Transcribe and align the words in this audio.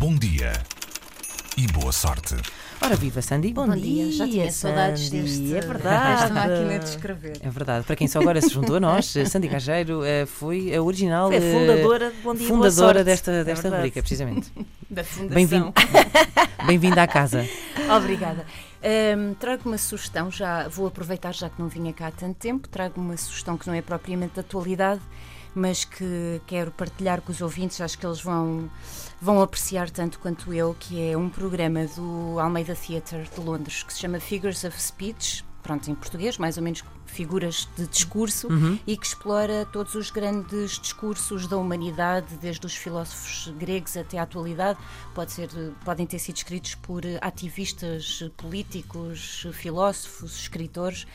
Bom 0.00 0.14
dia 0.14 0.52
e 1.56 1.66
boa 1.68 1.90
sorte. 1.92 2.34
Ora, 2.80 2.94
viva 2.94 3.20
Sandy. 3.20 3.52
Bom, 3.52 3.68
dia, 3.74 4.10
já 4.12 4.26
tinha 4.28 4.50
saudades 4.52 5.08
Sandy. 5.08 5.22
deste, 5.22 5.56
É 5.56 5.60
verdade. 5.60 6.20
desta 6.20 6.34
máquina 6.34 6.78
de 6.78 6.84
escrever. 6.88 7.36
É 7.40 7.50
verdade. 7.50 7.84
Para 7.86 7.96
quem 7.96 8.06
só 8.06 8.20
agora 8.20 8.40
se 8.40 8.50
juntou 8.50 8.76
a 8.76 8.80
nós, 8.80 9.06
Sandy 9.28 9.48
Gageiro 9.48 10.04
eh, 10.04 10.26
foi 10.26 10.74
a 10.74 10.82
original. 10.82 11.32
É 11.32 11.40
fundadora 11.40 12.10
de 12.10 12.16
Bom 12.18 12.34
Dia 12.34 12.48
Boa 12.48 12.58
fundadora 12.70 12.70
Sorte. 12.98 13.04
desta, 13.04 13.30
É 13.32 13.44
desta 13.44 13.62
verdade. 13.62 13.76
rubrica, 13.82 14.00
precisamente. 14.02 14.52
Da 14.90 15.04
fundação. 15.04 15.34
Bem-vindo. 15.34 15.72
Bem-vinda 16.66 17.02
à 17.02 17.06
casa. 17.06 17.46
Obrigada. 17.96 18.46
Ahm, 18.82 19.34
trago 19.34 19.68
uma 19.68 19.78
sugestão, 19.78 20.30
já 20.30 20.68
vou 20.68 20.86
aproveitar 20.86 21.32
já 21.32 21.48
que 21.48 21.60
não 21.60 21.68
vinha 21.68 21.92
cá 21.92 22.08
há 22.08 22.10
tanto 22.10 22.36
tempo, 22.36 22.68
trago 22.68 23.00
uma 23.00 23.16
sugestão 23.16 23.56
que 23.56 23.66
não 23.66 23.74
é 23.74 23.82
propriamente 23.82 24.34
de 24.34 24.40
atualidade, 24.40 25.00
mas 25.54 25.84
que 25.84 26.40
quero 26.46 26.70
partilhar 26.70 27.20
com 27.20 27.32
os 27.32 27.40
ouvintes, 27.40 27.80
acho 27.80 27.98
que 27.98 28.06
eles 28.06 28.20
vão, 28.20 28.70
vão 29.20 29.42
apreciar 29.42 29.90
tanto 29.90 30.18
quanto 30.18 30.52
eu, 30.52 30.76
que 30.78 31.10
é 31.10 31.16
um 31.16 31.28
programa 31.28 31.86
do 31.86 32.38
Almeida 32.38 32.76
Theatre 32.76 33.28
de 33.34 33.40
Londres, 33.40 33.82
que 33.82 33.92
se 33.92 34.00
chama 34.00 34.20
Figures 34.20 34.64
of 34.64 34.80
Speech, 34.80 35.44
pronto, 35.68 35.90
em 35.90 35.94
português, 35.94 36.38
mais 36.38 36.56
ou 36.56 36.62
menos 36.62 36.82
figuras 37.04 37.68
de 37.76 37.86
discurso, 37.86 38.48
Uhum. 38.48 38.78
e 38.86 38.96
que 38.96 39.06
explora 39.06 39.66
todos 39.70 39.94
os 39.94 40.10
grandes 40.10 40.78
discursos 40.78 41.46
da 41.46 41.58
humanidade, 41.58 42.36
desde 42.40 42.64
os 42.64 42.74
filósofos 42.74 43.52
gregos 43.58 43.94
até 43.98 44.16
à 44.18 44.22
atualidade. 44.22 44.78
Pode 45.14 45.30
ser, 45.32 45.50
podem 45.84 46.06
ter 46.06 46.18
sido 46.18 46.36
escritos 46.36 46.74
por 46.74 47.02
ativistas 47.20 48.22
políticos, 48.38 49.46
filósofos, 49.52 50.36
escritores. 50.40 51.06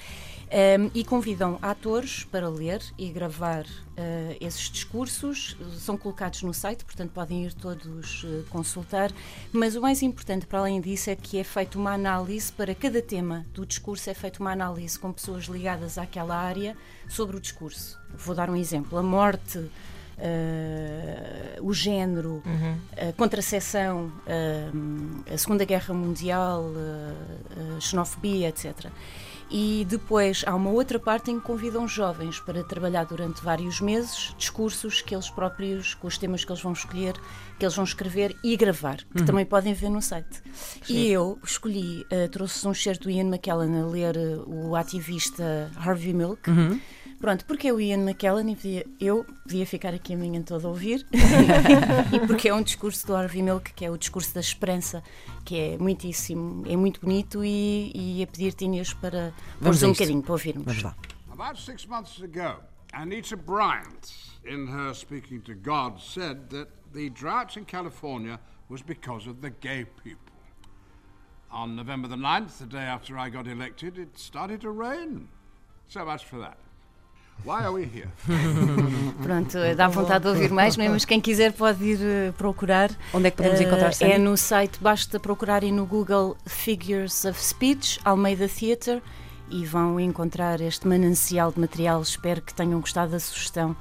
ehm, 0.55 0.91
e 0.93 1.04
convidam 1.04 1.57
atores 1.63 2.26
para 2.26 2.48
ler 2.48 2.79
e 2.95 3.09
gravar 3.09 3.65
eh, 3.98 4.38
esses 4.40 4.70
discursos. 4.70 5.57
São 5.79 5.98
colocados 5.98 6.43
no 6.43 6.54
site, 6.54 6.85
portanto 6.85 7.09
podem 7.12 7.45
ir 7.45 7.54
todos 7.54 8.23
eh, 8.23 8.43
consultar. 8.51 9.12
Mas 9.51 9.76
o 9.76 9.81
mais 9.81 10.04
importante, 10.04 10.45
para 10.45 10.59
além 10.59 10.79
disso, 10.79 11.09
é 11.09 11.15
que 11.15 11.40
é 11.40 11.43
feita 11.43 11.76
uma 11.79 11.93
análise 11.93 12.51
para 12.54 12.76
cada 12.76 13.01
tema 13.01 13.43
do 13.51 13.65
discurso, 13.65 14.07
é 14.12 14.13
feita 14.13 14.43
uma 14.44 14.52
análise 14.52 14.99
com 14.99 15.12
pessoas 15.12 15.46
ligadas 15.46 15.98
àquela 15.98 16.36
área 16.36 16.76
sobre 17.08 17.38
o 17.38 17.40
discurso. 17.40 17.98
Vou 18.13 18.36
dar 18.36 18.49
um 18.49 18.55
exemplo: 18.55 18.98
a 18.98 19.04
morte. 19.04 19.70
eh, 20.16 21.58
o 21.60 21.74
género, 21.74 22.44
a 23.10 23.12
contracepção, 23.14 24.12
eh, 24.27 24.70
a 25.34 25.38
Segunda 25.40 25.66
Guerra 25.66 25.91
Mundial, 25.91 26.71
eh, 26.77 27.77
a 27.77 27.80
xenofobia, 27.80 28.49
etc. 28.49 28.91
E 29.55 29.85
depois 29.87 30.43
há 30.48 30.55
uma 30.55 30.71
outra 30.71 30.98
parte 30.98 31.29
em 31.29 31.40
que 31.40 31.46
convidam 31.46 31.87
jovens 31.87 32.40
para 32.40 32.63
trabalhar 32.63 33.04
durante 33.05 33.43
vários 33.43 33.79
meses 33.79 34.34
discursos 34.35 34.99
que 34.99 35.13
eles 35.13 35.29
próprios, 35.29 35.93
com 35.93 36.07
os 36.07 36.18
temas 36.18 36.43
que 36.43 36.51
eles 36.51 36.63
vão 36.63 36.73
escolher, 36.73 37.13
que 37.59 37.63
eles 37.63 37.76
vão 37.76 37.84
escrever 37.84 38.35
e 38.43 38.57
gravar, 38.57 38.98
que 39.15 39.24
também 39.24 39.46
podem 39.46 39.71
ver 39.76 39.90
no 39.90 40.01
site. 40.01 40.41
E 40.90 41.07
eu 41.07 41.37
escolhi, 41.43 42.04
eh, 42.09 42.27
trouxe 42.29 42.68
um 42.68 42.74
certo 42.74 43.04
do 43.04 43.12
Ian 43.12 43.27
McKellen 43.27 43.79
a 43.79 43.85
ler 43.85 44.18
eh, 44.18 44.40
o 44.48 44.76
ativista 44.76 45.70
Harvey 45.77 46.13
Milk. 46.13 46.49
Pronto, 47.24 47.46
porque 47.46 47.70
é 47.70 47.74
o 47.74 47.79
Ian 47.79 47.99
McKellen 48.02 48.52
e 48.52 48.55
podia- 48.57 48.85
eu 48.99 49.24
podia 49.43 49.66
ficar 49.66 49.93
aqui 49.93 50.13
a 50.13 50.18
manhã 50.18 50.41
toda 50.41 50.68
a 50.68 50.70
ouvir, 50.70 51.07
e 52.12 52.27
porque 52.27 52.49
é 52.49 52.54
um 52.54 52.62
discurso 52.62 53.07
do 53.07 53.15
Harvey 53.15 53.41
Milk, 53.41 53.71
que 53.74 53.85
é 53.85 53.90
o 53.90 53.98
discurso 53.98 54.34
da 54.34 54.41
esperança, 54.41 55.02
que 55.46 55.57
é 55.57 55.77
muitíssimo, 55.77 56.65
é 56.68 56.76
muito 56.76 56.99
bonito, 56.99 57.41
e, 57.41 57.93
e 57.96 58.24
a 58.24 58.27
pedir-te 58.27 58.65
Inês 58.65 58.93
para 58.93 59.34
Vamos 59.62 59.82
um 59.84 59.93
bocadinho 59.93 60.21
para 60.21 60.34
ouvirmos. 60.34 60.65
Vamos 60.65 60.84
lá. 60.84 60.98
About 61.32 61.62
six 61.62 61.85
months 61.85 62.21
ago, 62.21 62.62
Anita 62.91 63.37
Bryant, 63.37 64.12
in 64.46 64.68
her 64.68 64.94
speaking 64.94 65.40
to 65.44 65.56
God, 65.56 66.02
said 66.02 66.50
that 66.50 66.69
the 66.91 67.09
drought 67.09 67.58
in 67.58 67.63
California 67.63 68.38
was 68.68 68.81
because 68.81 69.30
of 69.30 69.40
the 69.40 69.50
gay 69.62 69.85
people. 70.03 70.19
On 71.50 71.74
November 71.74 72.09
the 72.09 72.18
9th, 72.18 72.58
the 72.59 72.66
day 72.66 72.84
after 72.84 73.18
I 73.18 73.30
got 73.30 73.47
elected, 73.47 73.97
it 73.97 74.18
started 74.18 74.59
to 74.59 74.72
rain. 74.72 75.30
So 75.88 76.03
much 76.03 76.26
for 76.26 76.38
that. 76.40 76.58
Why 77.46 77.64
are 77.66 77.72
we 77.74 77.82
here? 77.84 78.08
Pronto, 79.22 79.58
dá 79.76 79.88
vontade 79.90 80.24
de 80.24 80.30
ouvir 80.30 80.50
mais, 80.50 80.78
não 80.78 80.86
é? 80.86 80.90
mas 80.90 81.04
quem 81.04 81.20
quiser 81.20 81.52
pode 81.52 81.84
ir 81.84 82.00
eh, 82.02 82.32
procurar. 82.38 82.90
Onde 83.14 83.28
é 83.28 83.32
que 83.32 83.38
podemos 83.38 83.60
Eh, 83.60 83.64
encontrar 83.66 83.94
Sandy? 83.94 84.14
É 84.14 84.18
no 84.18 84.38
site, 84.38 84.80
basta 84.80 85.20
procurarem 85.20 85.72
no 85.72 85.86
Google 85.86 86.38
Figures 86.46 87.26
of 87.26 87.42
Speech, 87.44 88.00
Almeida 88.06 88.48
Theatre, 88.48 89.02
e 89.50 89.66
vão 89.66 90.00
encontrar 90.00 90.62
este 90.62 90.88
manancial 90.88 91.52
de 91.52 91.60
material. 91.60 92.02
Espero 92.02 92.42
que 92.42 92.54
tenham 92.54 92.80
gostado 92.80 93.12
da 93.12 93.20
sugestão. 93.20 93.76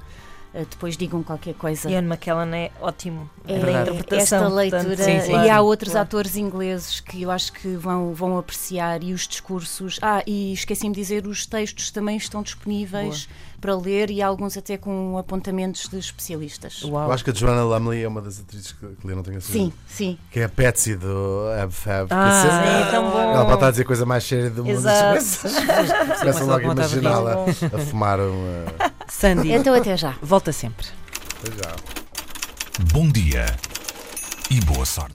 Eh, 0.53 0.65
depois 0.69 0.95
digam 0.95 1.23
qualquer 1.23 1.55
coisa. 1.55 1.89
Ian 1.89 2.03
McKellen 2.03 2.55
é 2.55 2.71
ótimo 2.79 3.27
É, 3.47 3.57
para 3.59 3.69
a 3.69 3.81
interpretação. 3.81 4.43
esta 4.45 4.47
leitura 4.55 4.83
portanto, 4.85 5.05
sim, 5.05 5.21
sim. 5.21 5.31
e 5.31 5.49
há 5.49 5.61
outros 5.61 5.93
claro. 5.93 6.05
atores 6.07 6.35
ingleses 6.35 6.99
que 6.99 7.23
eu 7.23 7.31
acho 7.31 7.51
que 7.53 7.75
vão, 7.75 8.13
vão 8.13 8.37
apreciar 8.37 9.01
e 9.03 9.13
os 9.13 9.27
discursos. 9.27 9.97
Ah, 10.01 10.21
e 10.27 10.53
esqueci-me 10.53 10.93
de 10.93 11.01
dizer, 11.01 11.25
os 11.25 11.45
textos 11.47 11.89
também 11.89 12.17
estão 12.17 12.43
disponíveis 12.43 13.27
para 13.59 13.75
ler 13.75 14.11
e 14.11 14.21
alguns 14.21 14.57
até 14.57 14.77
com 14.77 15.17
apontamentos 15.17 15.87
de 15.87 15.97
especialistas. 15.97 16.83
Uau. 16.83 17.07
Eu 17.07 17.13
acho 17.13 17.23
que 17.23 17.29
a 17.29 17.33
Joana 17.33 17.63
Lumley 17.63 18.03
é 18.03 18.07
uma 18.07 18.21
das 18.21 18.39
atrizes 18.39 18.73
que, 18.73 18.85
que 18.85 19.07
eu 19.07 19.15
não 19.15 19.23
tenho 19.23 19.37
a 19.37 19.41
certeza. 19.41 19.65
Sim, 19.65 19.73
sim. 19.87 20.17
Que 20.29 20.41
é 20.41 20.43
a 20.43 20.49
Patsy 20.49 20.95
do 20.97 21.47
Ab 21.61 21.71
Fab. 21.71 22.07
Ah, 22.11 22.41
sim, 22.85 22.91
tão 22.91 23.09
bom. 23.09 23.19
Ela 23.21 23.43
pode 23.45 23.53
estar 23.53 23.67
a 23.67 23.71
dizer 23.71 23.83
a 23.83 23.85
coisa 23.85 24.05
mais 24.05 24.23
séria 24.25 24.49
do 24.49 24.65
mundo. 24.65 24.75
Exato. 24.75 25.13
Começam 26.19 26.19
começam 26.19 26.47
logo 26.47 26.69
a 26.69 26.73
imaginá-la 26.73 27.45
a 27.73 27.77
fumar 27.79 28.19
uma. 28.19 28.82
Sandy, 29.23 29.53
Então 29.53 29.73
até 29.73 29.95
já. 29.95 30.15
volta 30.21 30.51
sempre. 30.51 30.85
Pois 31.39 31.55
já. 31.55 31.73
Bom 32.91 33.07
dia 33.09 33.45
e 34.51 34.59
boa 34.59 34.85
sorte. 34.85 35.11